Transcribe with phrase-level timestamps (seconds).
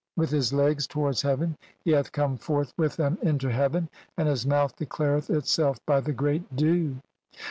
[0.01, 4.27] CXXI "with his legs towards heaven, he hath come forth "with them into heaven, and
[4.27, 6.95] his mouth declareth it "self by the great dew.